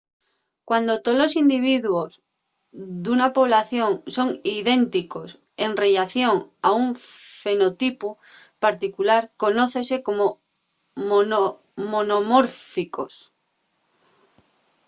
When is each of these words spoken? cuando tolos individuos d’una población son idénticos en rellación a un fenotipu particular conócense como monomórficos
cuando 0.69 0.93
tolos 1.05 1.31
individuos 1.43 2.11
d’una 3.03 3.27
población 3.37 3.91
son 4.15 4.29
idénticos 4.59 5.29
en 5.63 5.71
rellación 5.83 6.35
a 6.67 6.69
un 6.83 6.87
fenotipu 7.43 8.09
particular 8.65 9.23
conócense 9.43 9.95
como 10.07 10.25
monomórficos 11.91 13.13